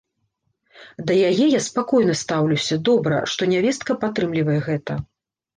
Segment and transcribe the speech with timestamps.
[1.11, 4.99] Да яе я спакойна стаўлюся, добра, што нявестка падтрымлівае гэта.